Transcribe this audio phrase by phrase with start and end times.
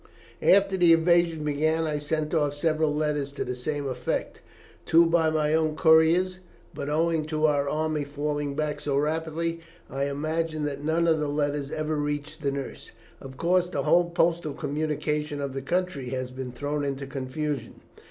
[0.41, 4.41] "After the invasion began I sent off several letters to the same effect,
[4.87, 6.39] two by my own couriers,
[6.73, 9.59] but owing to our army falling back so rapidly,
[9.91, 12.89] I imagine that none of the letters ever reached the nurse.
[13.21, 17.81] Of course, the whole postal communication of the country has been thrown into confusion.